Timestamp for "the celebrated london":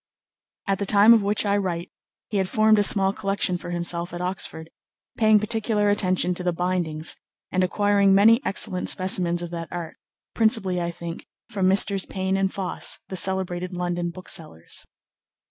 13.09-14.09